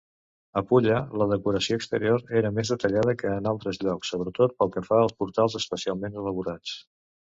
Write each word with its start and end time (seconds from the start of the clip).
A 0.61 0.61
Pulla, 0.69 0.95
la 1.21 1.27
decoració 1.31 1.77
exterior 1.81 2.25
era 2.41 2.53
més 2.57 2.73
detallada 2.75 3.17
que 3.23 3.37
en 3.37 3.53
altres 3.55 3.83
llocs, 3.87 4.15
sobretot 4.17 4.59
pel 4.59 4.77
que 4.77 4.87
fa 4.91 5.07
als 5.07 5.19
portals 5.23 5.63
especialment 5.65 6.23
elaborats. 6.27 6.79